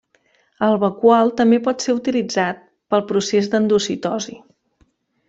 [0.67, 2.63] El vacúol també pot ser utilitzat
[2.95, 4.39] pel procés d'endocitosi.